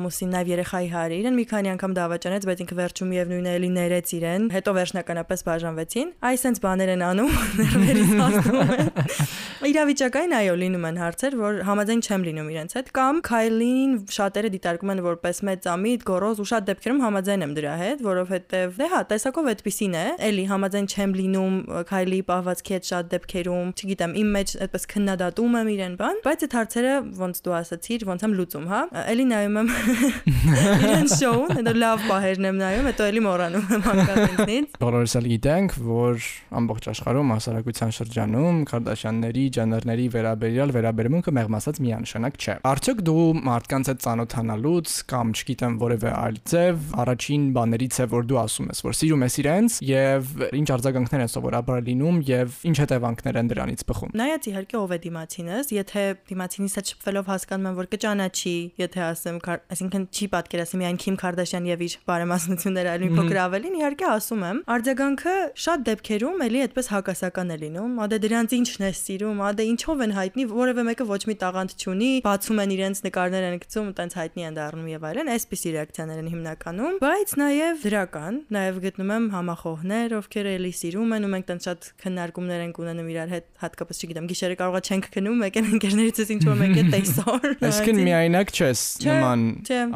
ամուսին 0.07 0.29
նաև 0.31 0.49
երեխայի 0.53 0.87
հայրը, 0.93 1.15
իրեն 1.19 1.35
մի 1.35 1.43
քանի 1.51 1.69
անգամ 1.73 1.93
դավաճանեց, 1.97 2.45
բայց 2.47 2.61
ինքը 2.63 2.75
վերջում 2.77 3.09
միևնույնն 3.11 3.47
է 3.47 3.55
էլի 3.57 3.69
ներեց 3.75 4.11
իրեն։ 4.17 4.43
Հետո 4.55 4.73
վերջնականապես 4.77 5.43
բաժանվեցին 5.47 6.11
Այս 6.27 6.43
sense 6.47 6.61
բաներ 6.63 6.91
են 6.93 7.03
անում, 7.07 7.33
ներվերից 7.57 8.13
հաստում 8.21 8.61
են։ 8.77 8.91
Իրավիճակային 9.67 10.33
այո 10.37 10.55
լինում 10.61 10.85
են 10.87 10.97
հարցեր, 11.01 11.35
որ 11.41 11.59
համաձայն 11.67 12.01
չեմ 12.07 12.25
լինում 12.27 12.49
իրենց 12.53 12.75
հետ 12.77 12.91
կամ 12.97 13.21
Քայլին 13.27 13.93
շատերը 14.15 14.51
դիտարկում 14.53 14.91
են 14.93 15.01
որպես 15.07 15.41
մեծ 15.47 15.67
ամիտ, 15.73 16.05
գորոզ 16.07 16.41
ու 16.43 16.47
շատ 16.51 16.67
դեպքերում 16.67 17.01
համաձայն 17.03 17.45
եմ 17.47 17.55
դրա 17.57 17.73
հետ, 17.81 18.03
որովհետև 18.07 18.77
դե 18.77 18.89
հա, 18.93 19.01
տեսակով 19.11 19.49
այդպեսին 19.51 19.97
է։ 19.97 20.05
Էլի 20.27 20.45
համաձայն 20.53 20.87
չեմ 20.93 21.15
լինում 21.17 21.57
Քայլի 21.89 22.21
պահվածքի 22.29 22.77
հետ 22.77 22.91
շատ 22.91 23.11
դեպքերում, 23.17 23.73
չգիտեմ, 23.81 24.15
իմ 24.21 24.31
մեջ 24.37 24.55
այդպես 24.67 24.87
քննադատում 24.93 25.57
եմ 25.57 25.71
իրեն 25.73 25.97
բան, 25.97 26.21
բայց 26.27 26.45
այդ 26.47 26.57
հարցերը 26.57 26.93
ոնց 27.17 27.41
դու 27.47 27.57
ասացիր, 27.57 28.07
ոնց 28.07 28.27
եմ 28.27 28.37
լուծում, 28.37 28.67
հա։ 28.71 28.81
Էլի 29.07 29.25
նայում 29.33 29.57
եմ 29.57 29.73
իրեն 29.98 31.10
շոուն, 31.13 31.54
հետո 31.58 31.74
լավ 31.77 32.06
պահերն 32.08 32.48
եմ 32.48 32.58
նայում, 32.62 32.88
հետո 32.92 33.08
էլի 33.08 33.22
մոռանում 33.27 33.68
եմ 33.77 33.86
հանկարծից։ 33.88 34.77
Բոլորս 34.82 35.16
էլ 35.18 35.27
գիտենք, 35.32 35.75
որ 35.88 36.27
ամբողջ 36.62 36.88
աշխարհում 36.94 37.34
հասարակության 37.34 37.94
շրջանում 37.98 38.60
Քարդաշյանների 38.72 39.44
ջաներների 39.58 40.08
վերաբերյալ 40.18 40.74
վերաբերմունքը 40.77 41.34
մեղմ 41.38 41.58
ասած 41.58 41.82
միանշանակ 41.88 42.38
չէ։ 42.38 42.56
Արդյոք 42.68 43.04
դու 43.08 43.25
մարդկանց 43.48 43.92
հետ 43.92 44.04
ծանոթանալուց 44.08 44.96
կամ 45.12 45.34
չգիտեմ 45.38 45.77
որևէ 45.82 46.12
այլ 46.18 46.39
ձև 46.51 46.96
առաջին 47.04 47.48
բաներից 47.58 47.98
է 47.98 48.08
որ 48.13 48.27
դու 48.27 48.39
ասում 48.44 48.72
ես, 48.72 48.84
որ 48.88 48.98
սիրում 48.98 49.25
ես 49.27 49.38
իրենց 49.42 49.77
եւ 49.88 50.32
ինչ 50.58 50.68
արձագանքներ 50.77 51.24
են 51.25 51.32
սովորաբար 51.34 51.84
լինում 51.88 52.20
եւ 52.27 52.58
ինչ 52.68 52.77
հետևանքներ 52.84 53.39
են 53.42 53.51
դրանից 53.51 53.84
բխում։ 53.88 54.13
Նայած 54.18 54.48
իհարկե 54.51 54.77
ով 54.77 54.94
է 54.94 55.00
դիմացինս, 55.08 55.72
եթե 55.77 56.04
դիմացինից 56.32 56.77
հետ 56.77 56.92
շփվելով 56.92 57.32
հասկանում 57.32 57.68
եմ 57.68 57.77
որ 57.77 57.89
կճանաչի, 57.94 58.56
եթե 58.82 59.04
ասեմ, 59.08 59.39
այսինքն 59.48 59.87
չի 59.88 60.27
պատկերացնի 60.34 60.79
միայն 60.82 60.98
Քիմ 61.03 61.15
Քարդաշյան 61.22 61.67
եւ 61.67 61.84
իր 61.88 61.96
բարեմասնությունները, 62.08 62.91
այլ 62.94 63.03
մի 63.03 63.10
փոքր 63.17 63.39
ավելին, 63.44 63.77
իհարկե 63.77 64.08
ասում 64.12 64.44
եմ։ 64.48 64.60
Արձագանքը 64.77 65.36
շատ 65.63 65.86
դեպքերում 65.88 66.44
էլի 66.48 66.62
այդպես 66.67 66.89
հակասական 66.94 67.48
է 67.48 67.58
լինում, 67.63 67.94
ադե 68.08 68.17
դրանց 68.27 68.56
ինչն 68.58 68.88
է 68.88 68.91
սիրում, 68.98 69.41
ադե 69.48 69.67
ինչով 69.67 70.03
են 70.08 70.13
հայտնի, 70.17 70.46
որևէ 70.58 70.86
մեկը 70.88 71.08
ոչ 71.08 71.22
մի 71.27 71.36
տաղանդ 71.44 71.75
չունի, 71.77 72.12
բացում 72.27 72.62
են 72.63 72.74
իրենց 72.77 73.01
նկարներ 73.08 73.48
են 73.48 73.58
գցում, 73.63 73.88
տենց 73.98 74.17
հայտնի 74.17 74.48
են 74.48 74.58
դառնում 74.58 74.88
եւ 74.91 75.08
այլն, 75.08 75.32
այսպիսի 75.38 75.74
ռեակցիաներ 75.77 76.22
են 76.22 76.29
հիմնականում, 76.38 76.98
բայց 77.03 77.34
նաեւ 77.38 77.86
դրական, 77.88 78.39
նաեւ 78.58 78.79
գտնում 78.88 79.12
եմ 79.17 79.27
համախոհներ, 79.38 80.15
ովքեր 80.17 80.50
էլի 80.58 80.72
սիրում 80.77 81.15
են 81.17 81.27
ու 81.27 81.32
մենք 81.34 81.48
տենց 81.48 81.67
շատ 81.67 81.88
քննարկումներ 82.03 82.63
ենք 82.67 82.79
ունենում 82.82 83.10
իրար 83.13 83.32
հետ, 83.38 83.48
հատկապես 83.63 84.01
չգիտեմ, 84.08 84.27
գիշերը 84.32 84.58
կարողա 84.62 84.82
չենք 84.88 85.10
քնում, 85.17 85.38
մեկ 85.44 85.60
են 85.62 85.70
ընկերներիցս 85.77 86.32
ինչ 86.38 86.44
որ 86.48 86.58
մեկ 86.62 86.77
է 86.77 86.86
տեսոր։ 86.94 87.48
Այսինքն 87.67 88.01
միայնակ 88.08 88.53
չես 88.58 88.84
նման 89.08 89.46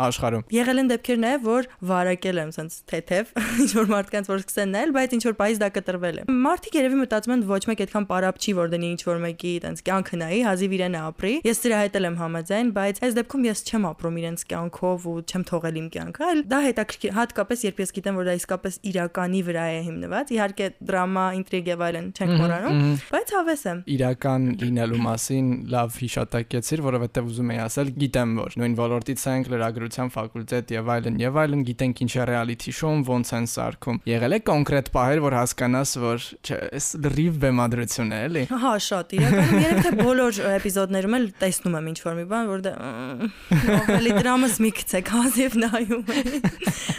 աշխարհում։ 0.06 0.46
Եղել 0.56 0.82
են 0.82 0.92
դեպքեր 0.92 1.20
նաեւ, 1.22 1.46
որ 1.48 1.70
վարակել 1.92 2.42
եմ 2.42 2.52
սենց 2.56 2.78
թեթև, 2.92 3.32
ինչ 3.62 3.70
որ 3.78 3.92
մարդկանց 3.92 4.32
որ 4.32 4.42
սկսեն 4.42 4.74
նայել, 4.76 4.94
բայց 4.98 5.16
ինչ 5.18 5.24
որ 5.28 5.36
պայս 5.42 5.62
դա 5.62 5.70
կտրվել 5.78 6.22
է։ 6.22 6.26
Մարդիկ 6.32 6.78
երևի 6.82 7.00
մտածում 7.02 7.36
են 7.36 7.44
ոչ 7.52 7.62
մեկ 7.72 7.84
այդքան 7.86 8.08
պարապ 8.12 8.42
չի, 8.42 8.56
որ 8.62 8.72
դնի 8.72 8.90
ինչ 8.92 9.02
որ 9.12 9.22
մեկի 9.26 9.54
տենց 9.66 9.84
կյանքը 9.92 10.20
նայի, 10.22 10.40
հազիվ 10.48 10.76
իրեն 10.78 10.98
ապրի։ 11.02 11.34
Ես 11.48 11.62
դրա 11.62 11.80
հետ 11.82 11.98
եմ 12.02 12.18
համաձայն, 12.22 12.72
բայց 12.78 13.02
այս 13.02 13.18
դեպքում 13.22 13.46
ես 13.52 13.64
չեմ 13.72 13.86
ապրում 13.92 14.20
իրենց 14.22 14.46
կյանքով 14.52 15.06
ու 15.12 15.16
չեմ 15.32 15.44
թողել 15.52 15.80
իմ 15.82 15.88
կյանքը, 15.92 16.26
այլ 16.32 16.42
դա 16.52 16.60
հետաքրքիր 16.66 17.16
հատկապես 17.18 17.64
երբ 17.68 17.82
ես 17.82 17.94
գիտեմ, 17.98 18.20
որ 18.22 18.28
դա 18.32 18.36
իսկապես 18.42 18.78
իրականի 18.92 19.42
վրա 19.48 19.66
է 19.72 19.80
հիմնված։ 19.88 20.32
Իհարկե 20.32 20.68
դրամա, 20.92 21.26
ինտրիգ 21.42 21.72
եւ 21.72 21.84
այլն 21.88 22.08
չենք 22.12 22.34
մոռանում, 22.42 22.82
բայց 23.12 23.34
հավես 23.38 23.64
եմ։ 23.72 23.82
Իրական 23.96 24.48
լինելու 24.62 25.02
մասին 25.06 25.52
լավ 25.72 26.00
հիշատակեցիր, 26.02 26.84
որովհետեւ 26.88 27.32
ուզում 27.32 27.52
եի 27.52 27.62
ասել, 27.66 27.92
գիտեմ 28.02 28.36
որ 28.42 28.58
նույն 28.62 28.76
ոլորտից 28.82 29.26
ենք, 29.32 29.52
լրագրության 29.72 30.12
ֆակուլտետ 30.12 30.72
եւ 30.76 30.90
այլն 30.92 31.18
եւ 31.22 31.38
այլն, 31.42 31.62
գիտենք 31.68 32.02
ինչ 32.06 32.12
է 32.12 32.26
reality 32.30 32.74
show-ում, 32.76 33.02
ոնց 33.08 33.32
են 33.38 33.48
սարքում։ 33.52 34.00
Եղել 34.12 34.36
է 34.36 34.40
կոնկրետ 34.52 34.92
պահեր, 34.96 35.22
որ 35.26 35.36
հասկանաս, 35.40 35.94
որ 36.02 36.26
չէ, 36.42 36.58
այս 36.78 36.88
լրիվ 37.06 37.40
բեմադրություն 37.42 38.12
է, 38.12 38.20
էլի։ 38.28 38.44
Հա, 38.52 38.74
շատ 38.88 39.16
իրականում 39.18 39.62
երեք 39.62 39.82
թե 39.82 39.92
բոլոր 40.02 40.40
էպիզոդներում 40.52 41.18
էլ 41.18 41.28
տեսնում 41.42 41.78
եմ 41.82 41.90
ինչ 41.92 42.00
որ 42.02 42.18
մի 42.22 42.26
բան, 42.32 42.52
որ 42.52 42.64
դա 42.68 42.74
ավելի 43.82 44.14
դրամաս 44.22 44.60
մի 44.62 44.72
քիչ 44.82 45.02
հազիվ 45.12 45.58
նայում 45.62 46.12
եմ։ 46.12 46.30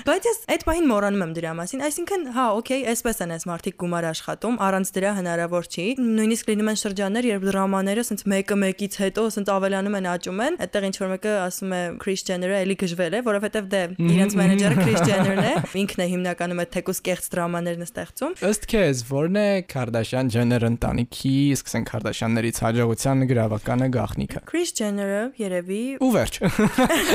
Բայց 0.02 0.26
ես 0.28 0.38
այդ 0.52 0.64
պահին 0.66 0.86
մոռանում 0.90 1.22
եմ 1.22 1.32
դրա 1.36 1.52
մասին, 1.58 1.82
այսինքն, 1.86 2.24
հա, 2.36 2.46
օքեյ, 2.58 2.82
այսպես 2.92 3.20
են 3.22 3.34
այս 3.36 3.46
մարդիկ 3.52 3.76
գումար 3.82 4.06
աշխատում, 4.12 4.56
առանց 4.66 4.92
դրա 4.96 5.12
հնարավոր 5.18 5.68
չի։ 5.72 5.86
Նույնիսկ 6.02 6.50
լինում 6.52 6.70
են 6.72 6.80
շրջաններ, 6.82 7.28
երբ 7.32 7.46
դրամաները 7.52 8.02
ասենց 8.02 8.24
մեկը 8.32 8.58
մեկից 8.62 8.98
հետո 9.02 9.26
ասենց 9.32 9.52
ավելանում 9.52 9.98
են, 10.00 10.08
աճում 10.12 10.42
են, 10.42 10.58
այդտեղ 10.66 10.86
ինչ 10.88 10.96
որ 11.02 11.12
մեկը 11.12 11.34
ասում 11.42 11.72
է 11.72 11.82
Chris 12.02 12.26
Jenner-ը 12.26 12.61
էլի 12.62 12.76
գժվել 12.82 13.16
է, 13.16 13.20
որովհետև 13.26 13.68
դե 13.72 13.82
իրենց 14.12 14.36
մենեջերը 14.38 14.76
Chris 14.82 15.02
Jenner-ն 15.08 15.42
է, 15.42 15.52
ինքն 15.82 16.02
է 16.02 16.06
հիմնականում 16.12 16.62
այդ 16.62 16.70
թեկուս 16.76 17.00
կեղծ 17.08 17.28
դրամաներն 17.32 17.86
ստեղծում։ 17.86 18.36
Ըստ 18.48 18.66
քեզ, 18.72 19.02
ո՞րն 19.12 19.38
է 19.42 19.46
Kardashian 19.72 20.32
Jenner 20.32 20.66
ընտանիքի, 20.68 21.34
սկսենք 21.58 21.90
Kardashian-ներից 21.92 22.60
հաջողության 22.66 23.26
գրավականը 23.32 23.88
գախնիկը։ 23.96 24.44
Chris 24.48 24.74
Jenner-ը 24.78 25.22
երևի 25.42 25.82
ու 26.02 26.10
վերջ։ 26.16 26.40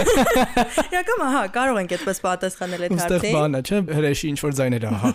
Իրականում, 0.88 1.24
ահա, 1.28 1.44
կարող 1.58 1.82
ենք 1.84 1.96
այդպես 1.98 2.22
պատասխանել 2.28 2.86
այդ 2.88 2.96
հարցին։ 2.98 3.18
Ոստեղ 3.18 3.38
բանը, 3.38 3.62
չէ՞, 3.68 3.82
հրեշի 3.98 4.32
ինչ 4.34 4.40
որ 4.48 4.58
ձայներ 4.58 4.88
ահա։ 4.88 5.12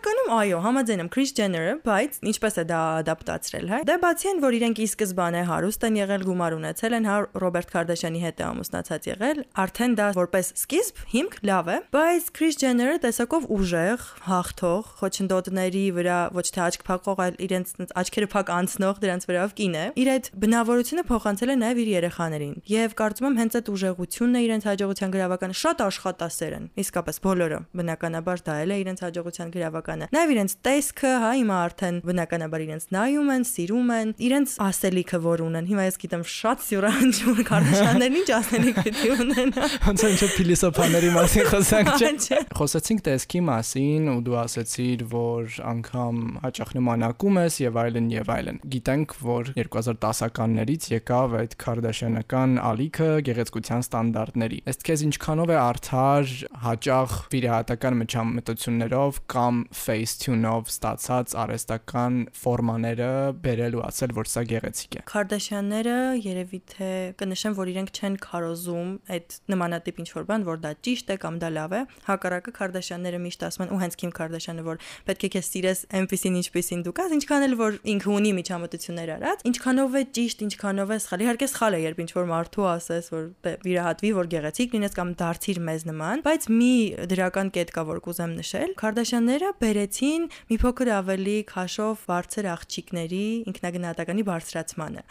Իրականում, 0.00 0.30
այո, 0.32 0.58
համաձայն 0.64 1.00
եմ 1.02 1.08
Chris 1.12 1.30
Jenner-ը, 1.36 1.72
բայց 1.84 2.14
ինչպես 2.30 2.54
է 2.56 2.62
դա 2.70 2.76
ադապտացրել, 3.00 3.66
հա։ 3.68 3.80
Դե 3.84 3.96
բացի 4.00 4.28
այն, 4.30 4.38
որ 4.40 4.54
իրենք 4.56 4.78
ի 4.80 4.86
սկզբանե 4.88 5.42
հարուստ 5.50 5.84
են 5.90 5.98
եղել, 6.00 6.22
գումար 6.24 6.56
ունեցել 6.56 6.96
են, 6.96 7.08
հա, 7.10 7.16
Ռոբերտ 7.44 7.72
Քարդաշյանի 7.74 8.22
հետ 8.24 8.40
է 8.40 8.46
ամուսնացած 8.48 9.08
եղել, 9.10 9.42
արդեն 9.60 9.96
դա 10.00 10.06
որպես 10.16 10.50
սկիզբ, 10.56 11.02
հիմք 11.12 11.36
լավ 11.50 11.68
է, 11.68 11.76
բայց 11.92 12.30
Chris 12.40 12.56
Jenner-ը 12.64 12.96
տեսակով 13.04 13.44
ուժեղ, 13.60 14.06
հաղթող, 14.24 14.88
խոչընդոտների 15.04 15.84
վրա 16.00 16.18
ոչ 16.40 16.46
թե 16.48 16.64
աչք 16.64 16.86
փակող, 16.88 17.20
այլ 17.20 17.36
իրենց 17.44 17.76
աչքերը 18.00 18.30
փակ 18.32 18.52
անցնող 18.56 19.04
դրանց 19.04 19.28
վրայով 19.28 19.54
կին 19.60 19.76
է։ 19.76 19.84
Իր 20.00 20.10
այդ 20.16 20.30
բնավորությունը 20.40 21.04
փոխանցել 21.10 21.50
է 21.50 21.56
նաև 21.60 21.80
իր 21.84 21.90
երեխաներին։ 22.00 22.54
Եվ 22.70 22.96
կարծում 23.00 23.28
եմ 23.30 23.38
հենց 23.40 23.58
այդ 23.60 23.70
ուժեղությունն 23.74 24.40
է 24.40 24.44
իրենց 24.48 24.68
հաջողության 24.70 25.14
գրավականը 25.16 25.58
շատ 25.60 25.84
աշխատասեր 25.90 26.56
են։ 26.60 26.64
Իսկապես 26.80 27.20
բոլորը 27.26 27.58
բնականաբար 27.80 28.44
դա 28.46 28.54
էլ 28.64 28.70
է 28.70 28.80
իրենց 28.80 29.04
հաջողության 29.04 29.52
գրավականը։ 29.90 30.08
Նաև 30.14 30.32
իրենց 30.34 30.52
տեսքը, 30.64 31.10
հա, 31.20 31.30
հիմա 31.40 31.56
արդեն 31.66 31.96
բնականաբար 32.06 32.62
իրենց 32.64 32.84
նայում 32.94 33.30
են, 33.34 33.44
սիրում 33.50 33.90
են, 33.96 34.12
իրենց 34.26 34.54
ասելիքը 34.66 35.20
որ 35.24 35.42
ունեն։ 35.46 35.68
Հիմա 35.70 35.86
ես 35.88 35.98
գիտեմ 36.00 36.24
շատ 36.30 36.64
սյուրանջում 36.66 37.40
Քարդաշյաններն 37.50 38.18
ինչ 38.20 38.28
ասելիք 38.38 38.80
պիտի 38.86 39.10
ունեն։ 39.16 39.52
Ոնց 39.90 40.04
է 40.04 40.10
ինչ 40.10 40.20
փիլիսոփաների 40.36 41.10
մասին 41.16 41.48
խոսանք, 41.50 41.90
չէ։ 42.00 42.40
Խոսացինք 42.60 43.04
տեսքի 43.10 43.40
մասին 43.50 44.10
ու 44.10 44.18
դու 44.26 44.38
ասացիր, 44.40 45.04
որ 45.10 45.58
անգամ 45.70 46.20
հաճախ 46.44 46.74
նմանակում 46.78 47.40
ես 47.40 47.58
եւ 47.60 47.80
այլն 47.80 48.10
եւ 48.14 48.32
այլն։ 48.36 48.60
Գիտենք, 48.74 49.16
որ 49.30 49.52
2010-ականներից 49.60 50.88
եկավ 50.94 51.36
այդ 51.40 51.56
քարդաշյանական 51.64 52.56
ալիքը 52.70 53.10
գեղեցկության 53.30 53.84
ստանդարտների։ 53.86 54.60
Ըստ 54.70 54.86
քեզ 54.90 55.04
ինչքանով 55.10 55.50
է 55.50 55.58
արդար 55.60 56.34
հաճախ 56.66 57.16
վիրահատական 57.34 57.98
մճամտություններով 58.00 59.20
կամ 59.30 59.60
Facetune-ով 59.80 60.70
ստացած 60.70 61.34
արհեստական 61.40 62.18
ֆորմաները 62.36 63.10
բերել 63.44 63.76
ու 63.80 63.84
ասել, 63.86 64.14
որ 64.18 64.30
սա 64.30 64.42
գեղեցիկ 64.50 64.98
է։ 65.00 65.04
Քարդաշյանները 65.10 65.96
երևի 66.20 66.60
թե 66.74 66.90
կնշեմ, 67.20 67.56
որ 67.60 67.70
իրենք 67.72 67.92
չեն 67.96 68.18
քարոզում 68.24 68.90
այդ 69.16 69.36
նմանատիպ 69.54 70.00
ինչ 70.04 70.08
որ 70.16 70.26
բան, 70.30 70.46
որ 70.50 70.60
դա 70.64 70.72
ճիշտ 70.86 71.10
է 71.10 71.16
կամ 71.24 71.38
դա 71.40 71.50
լավ 71.56 71.74
է։ 71.74 71.82
Հակառակը 72.10 72.54
Քարդաշյանները 72.60 73.20
միշտ 73.24 73.44
ասում 73.50 73.64
են 73.66 73.72
ու 73.74 73.80
հենց 73.80 73.98
Քիմ 74.00 74.12
Քարդաշյանը, 74.20 74.64
որ 74.70 74.82
պետք 75.08 75.24
է 75.26 75.30
քեզ 75.34 75.50
սիրես 75.50 75.82
այնպեսին 76.00 76.38
ինչպեսին 76.40 76.84
դու 76.86 76.94
կաս, 77.00 77.14
ինչքան 77.20 77.46
էլ 77.46 77.54
որ 77.60 77.78
ինքը 77.90 78.10
ունի 78.20 78.32
միջամտություններ 78.40 79.12
արած, 79.16 79.44
ինչքանով 79.50 79.96
է 80.00 80.02
ճիշտ, 80.20 80.44
ինչքանով 80.50 80.90
է 80.90 80.98
սխալ։ 81.00 81.24
Իհարկե 81.24 81.48
սխալ 81.50 81.76
է, 81.76 81.80
երբ 81.86 82.02
ինչ 82.04 82.10
որ 82.20 82.28
մարդու 82.30 82.66
ասես, 82.70 83.10
որ 83.14 83.24
դե 83.46 83.52
վիրահատվի, 83.64 84.10
որ 84.20 84.30
գեղեցիկ 84.34 84.76
լինես 84.76 84.96
կամ 85.00 85.12
դարձիր 85.20 85.60
մեզ 85.70 85.86
նման, 85.90 86.24
բայց 86.26 86.48
մի 86.50 86.72
դրական 87.10 87.52
կետ 87.56 87.72
կա, 87.76 87.84
որ 87.90 88.02
կուզեմ 88.06 88.34
նշել։ 88.40 88.74
Քարդաշյանները 88.80 89.52
բերեցին 89.70 90.26
մի 90.50 90.56
փոքր 90.60 90.88
ավելի 90.98 91.36
քաշով 91.50 92.04
բարձր 92.10 92.46
աղջիկների 92.50 93.24
ինքնագնահատականի 93.50 94.24
բարձրացմանը։ 94.30 95.02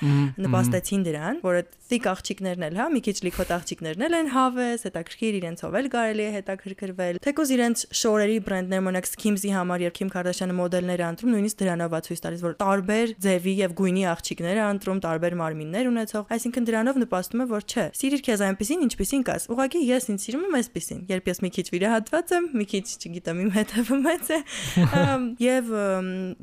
Նպաստեցին 0.44 1.06
դրան, 1.08 1.40
որ 1.46 1.60
այդ 1.60 1.70
թիկ 1.90 2.08
աղջիկներն 2.10 2.66
էլ, 2.68 2.76
հա, 2.80 2.86
մի 2.94 3.02
քիչ 3.08 3.16
լիքոտ 3.26 3.54
աղջիկներն 3.56 4.04
էլ 4.06 4.16
են 4.20 4.28
հավես, 4.36 4.84
հետաքրքիր 4.90 5.38
իրենցով 5.40 5.78
էլ 5.80 5.88
կարելի 5.96 6.26
է 6.26 6.32
հետաքրքրվել։ 6.36 7.20
Թեկոզ 7.26 7.54
իրենց 7.56 7.84
շորերի 8.00 8.38
բրենդներ, 8.50 8.84
մոնակ 8.90 9.10
Skims-ի 9.10 9.54
համար, 9.56 9.86
երբ 9.88 9.96
Kim 10.00 10.12
Kardashian-ը 10.14 10.56
մոդելներ 10.60 11.00
է 11.00 11.08
ընտրում, 11.10 11.34
նույնիսկ 11.34 11.60
դրանով 11.64 11.96
է 11.98 12.02
ցույց 12.10 12.22
տալիս, 12.26 12.44
որ 12.46 12.54
տարբեր 12.60 13.14
ձևի 13.26 13.54
եւ 13.60 13.76
գույնի 13.80 14.04
աղջիկներ 14.14 14.60
է 14.60 14.66
ընտրում, 14.70 15.02
տարբեր 15.08 15.38
մարմիններ 15.40 15.90
ունեցող, 15.90 16.24
այսինքն 16.36 16.70
դրանով 16.70 17.00
նպաստում 17.00 17.40
է, 17.40 17.48
որ 17.50 17.66
չէ, 17.70 17.86
սիրիր 18.00 18.24
քեզ 18.30 18.44
այնպեսին, 18.50 18.86
ինչպեսին 18.90 19.26
կաս։ 19.30 19.48
Ուղղակի 19.50 19.82
ես 19.90 20.10
ինձ 20.14 20.26
սիրում 20.30 20.46
եմ 20.50 20.58
այսպեսին։ 20.60 21.02
Երբ 21.10 21.30
ես 21.30 21.40
մի 21.40 21.50
քիչ 21.58 21.66
վիրահատված 21.74 22.34
եմ, 22.40 22.50
մի 22.60 22.66
քիչ, 22.70 22.86
չգիտեմ, 23.00 23.40
իմ 23.40 23.52
հետևը 23.56 24.00
մեծ 24.00 24.30
է, 24.30 24.40
Եվ 25.40 25.72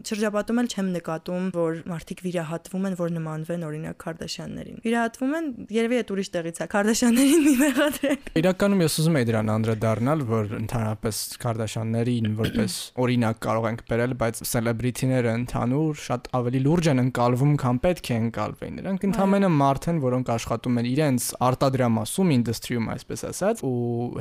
շրջապատում 0.06 0.60
էլ 0.62 0.70
չեմ 0.72 0.90
նկատում, 0.96 1.48
որ 1.56 1.80
մարդիկ 1.90 2.22
վիրահատվում 2.26 2.86
են, 2.86 2.96
որ 3.00 3.14
նմանվեն 3.16 3.66
օրինակ 3.66 3.98
Քարդաշյաններին։ 4.06 4.80
Վիրահատվում 4.86 5.36
են, 5.36 5.48
երևի 5.76 6.00
այդ 6.00 6.12
ուրիշ 6.16 6.30
տեղից 6.36 6.60
է, 6.62 6.68
Քարդաշյաններին 6.76 7.44
մի 7.46 7.54
մեղադրեք։ 7.62 8.30
Իրականում 8.42 8.84
ես 8.86 8.98
ուզում 9.02 9.18
եի 9.20 9.28
դրան 9.30 9.52
անդրադառնալ, 9.56 10.24
որ 10.30 10.54
ընդհանրապես 10.60 11.22
Քարդաշյաններին 11.46 12.30
որպես 12.40 12.78
օրինակ 13.06 13.40
կարող 13.46 13.68
ենք 13.72 13.84
բերել, 13.90 14.16
բայց 14.22 14.42
սելեբրիթիները 14.46 15.34
ընդհանուր 15.36 16.00
շատ 16.06 16.30
ավելի 16.36 16.60
լուրջ 16.66 16.90
են 16.92 17.02
ընկալվում, 17.06 17.54
քան 17.66 17.80
պետք 17.86 18.06
է 18.06 18.18
ընկալվեն։ 18.26 18.76
Նրանք 18.76 19.06
ընդհանրապես 19.06 19.56
մարդ 19.56 19.86
են, 19.90 19.98
որոնք 20.02 20.30
աշխատում 20.36 20.80
են 20.80 20.88
իրենց 20.90 21.26
արտադրամասում, 21.46 22.32
ինդուստրիում, 22.36 22.88
այսպես 22.96 23.24
ասած, 23.30 23.62
ու 23.66 23.76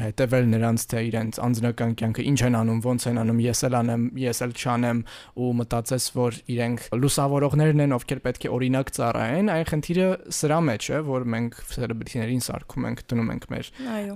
հետևել 0.05 0.49
նրանց 0.55 0.85
թե 0.91 1.03
իրենց 1.09 1.39
անձնական 1.45 1.95
կյանքը 1.99 2.25
ինչ 2.31 2.39
են 2.45 2.57
անում, 2.61 2.79
ոնց 2.85 3.07
են 3.11 3.19
անում, 3.25 3.41
ես 3.45 3.63
էլ 3.65 3.74
անեմ, 3.79 4.05
ես 4.21 4.41
էլ 4.45 4.53
չանեմ 4.55 5.01
ու 5.35 5.49
մտածես, 5.59 6.05
որ 6.15 6.39
իրենք 6.55 6.85
լուսավորողներն 6.95 7.83
են, 7.85 7.95
ովքեր 7.95 8.21
պետք 8.25 8.45
է 8.45 8.51
օրինակ 8.55 8.91
ծառայեն, 8.95 9.51
այն 9.55 9.65
խնդիրը 9.71 10.07
սրա 10.35 10.59
մեջ 10.69 10.89
է, 10.95 10.99
որ 11.05 11.27
մենք 11.35 11.59
սելեբրիթիներին 11.75 12.43
սարքում 12.45 12.87
ենք, 12.89 13.03
դնում 13.11 13.31
ենք 13.35 13.47
մեր 13.55 13.71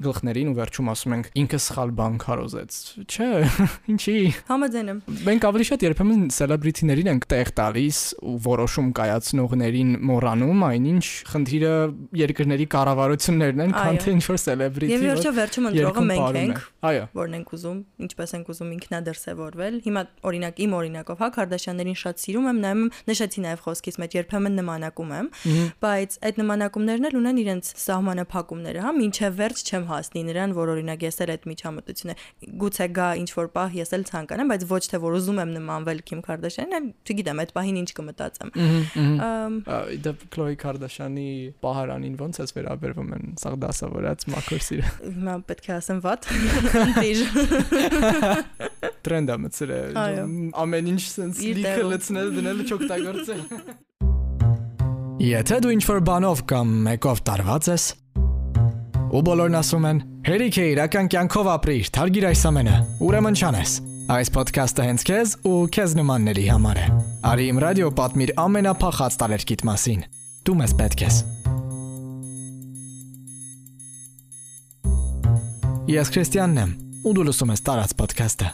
գլխներին 0.05 0.49
ու 0.49 0.55
վերջում 0.59 0.91
ասում 0.93 1.15
ենք 1.19 1.29
ինքը 1.39 1.59
սխալ 1.69 1.93
բան 1.99 2.17
քարոզեց։ 2.23 2.79
Չէ, 3.09 3.29
ինչի։ 3.93 4.15
Համաձայն 4.49 4.91
եմ։ 4.93 4.99
Մենք 5.29 5.47
ավելի 5.49 5.67
շատ 5.69 5.85
երբեմն 5.89 6.23
սելեբրիթիներին 6.39 7.11
ենք 7.13 7.27
տեղ 7.33 7.51
տալիս 7.59 7.99
ու 8.29 8.35
որոշում 8.49 8.89
կայացնողներին 8.99 9.91
մոռանում, 10.09 10.63
այնինչ 10.69 11.05
խնդիրը 11.29 11.73
երկրների 12.19 12.67
կառավարություններն 12.75 13.63
են, 13.65 13.75
քան 13.79 13.99
թե 14.03 14.15
ինչ 14.15 14.23
որ 14.29 14.39
սելեբրիթի։ 14.43 14.95
Եվ 14.95 15.05
վերջո 15.09 15.33
վերջում 15.39 15.69
ընտրողը 15.69 16.05
մենք 16.09 16.39
ենք։ 16.39 16.61
Որն 17.19 17.37
ենք 17.39 17.53
ուզում, 17.59 17.79
ինչպես 18.05 18.35
ենք 18.39 18.51
ուզում 18.53 18.73
ինքնադրսևորվել։ 19.49 19.75
Հիմա 19.85 20.01
օրինակ 20.29 20.59
իմ 20.63 20.73
օրինակով, 20.77 21.17
հա, 21.19 21.27
Քարդաշյաններին 21.35 21.97
շատ 21.99 22.21
սիրում 22.23 22.47
եմ, 22.49 22.57
նայում 22.63 22.81
եմ, 22.83 22.89
նշեցի 23.09 23.39
նաև 23.45 23.61
խոսքից 23.65 23.95
մեջ 23.99 24.11
երբեմն 24.19 24.53
նմանակում 24.59 25.11
եմ, 25.19 25.27
բայց 25.83 26.11
այդ 26.29 26.35
նմանակումներն 26.39 27.05
էլ 27.09 27.15
ունեն 27.19 27.37
իրենց 27.43 27.65
սահմանափակումները, 27.79 28.79
հա, 28.85 28.91
ինչև 29.09 29.21
վերջ 29.39 29.57
չեմ 29.69 29.83
հասնի 29.89 30.21
նրան, 30.29 30.49
որ 30.59 30.67
օրինակ 30.75 30.99
ես 31.09 31.15
էլ 31.19 31.29
այդ 31.33 31.43
միջամտությունը 31.49 32.13
գուցե 32.59 32.85
գա 32.99 33.07
ինչ 33.19 33.29
որ 33.39 33.47
պահ 33.55 33.69
ես 33.79 33.89
էլ 33.99 34.03
ցանկանամ, 34.09 34.47
բայց 34.53 34.61
ոչ 34.69 34.83
թե 34.89 34.97
որ 34.99 35.11
ուզում 35.19 35.39
եմ 35.39 35.51
նմանվել 35.59 35.99
Քիմ 36.09 36.19
Քարդաշյանին, 36.29 36.73
այլ 36.79 36.85
չգիտեմ, 37.09 37.37
այդ 37.43 37.51
պահին 37.59 37.77
ինչ 37.79 37.89
կմտածեմ։ 37.99 38.49
Դա 40.05 40.11
Քլոյ 40.35 40.53
Քարդաշյանի 40.63 41.29
պահարանին 41.63 42.15
ոնց 42.19 42.35
էս 42.43 42.51
վերաբերվում 42.59 43.09
են 43.19 43.23
սաղ 43.39 43.53
դասավորած 43.65 44.19
մակրսիրը։ 44.35 44.87
Հիմա 45.19 45.33
պետք 45.49 45.65
է 45.69 45.71
ասեմ 45.79 45.99
վատ։ 46.05 46.21
Տրենդա 49.05 49.35
մցրե։ 49.45 49.79
Ամեն 50.63 50.91
ինչ 50.93 51.03
sense 51.05 51.53
լիքը 51.59 51.85
լցնել 51.93 52.33
դնել 52.39 52.65
չօգտագործել։ 52.67 53.41
Եթե 55.19 55.57
դու 55.63 55.73
ինչ-որ 55.75 55.99
բանով 56.07 56.45
կամ 56.47 56.75
մեկով 56.85 57.23
տարված 57.27 57.73
ես, 57.73 57.85
ու 59.09 59.21
բոլորն 59.25 59.57
ասում 59.59 59.85
են. 59.89 59.99
«Հերիք 60.29 60.57
է 60.61 60.65
իրական 60.69 61.07
կյանքով 61.09 61.47
ապրիր, 61.55 61.87
թարգիր 61.95 62.25
այս 62.29 62.43
ամենը»։ 62.49 62.75
Ուրեմն 63.07 63.37
չանես։ 63.39 63.71
Այս 64.09 64.31
ոդքասթը 64.35 64.85
հենց 64.89 65.05
քեզ 65.09 65.33
ու 65.49 65.57
քեզ 65.73 65.95
նմանների 65.99 66.45
համար 66.49 66.79
է։ 66.81 66.85
Արի 67.29 67.45
իմ 67.49 67.61
ռադիո 67.63 67.89
պատմիր 67.99 68.33
ամենափախած 68.45 69.17
տարերկիտ 69.23 69.65
մասին։ 69.69 70.05
Դու 70.45 70.57
մեզ 70.61 70.73
պետք 70.79 71.03
ես։ 71.05 71.19
Ես 75.89 76.13
Քրիստիանն 76.13 76.63
եմ, 76.65 76.73
ու 77.01 77.13
դու 77.17 77.29
լսում 77.29 77.53
ես 77.55 77.63
Տարած 77.65 77.95
ոդքասթը։ 77.97 78.49